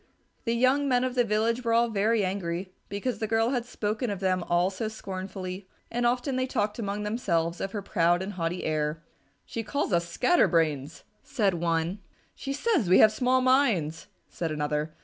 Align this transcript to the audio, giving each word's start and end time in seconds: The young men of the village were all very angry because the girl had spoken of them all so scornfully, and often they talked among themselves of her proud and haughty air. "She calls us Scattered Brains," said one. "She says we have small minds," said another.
The 0.45 0.55
young 0.55 0.87
men 0.87 1.03
of 1.03 1.13
the 1.13 1.23
village 1.23 1.63
were 1.63 1.73
all 1.73 1.87
very 1.91 2.25
angry 2.25 2.73
because 2.89 3.19
the 3.19 3.27
girl 3.27 3.49
had 3.49 3.65
spoken 3.67 4.09
of 4.09 4.19
them 4.19 4.41
all 4.49 4.71
so 4.71 4.87
scornfully, 4.87 5.67
and 5.91 6.07
often 6.07 6.37
they 6.37 6.47
talked 6.47 6.79
among 6.79 7.03
themselves 7.03 7.61
of 7.61 7.71
her 7.73 7.83
proud 7.83 8.23
and 8.23 8.33
haughty 8.33 8.63
air. 8.63 9.03
"She 9.45 9.61
calls 9.61 9.93
us 9.93 10.09
Scattered 10.09 10.49
Brains," 10.49 11.03
said 11.21 11.53
one. 11.53 11.99
"She 12.33 12.51
says 12.51 12.89
we 12.89 12.97
have 12.97 13.11
small 13.11 13.41
minds," 13.41 14.07
said 14.27 14.49
another. 14.51 14.95